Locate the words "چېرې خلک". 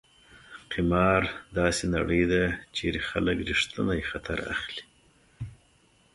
2.75-3.37